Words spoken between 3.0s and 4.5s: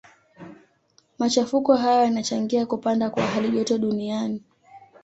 kwa halijoto duniani.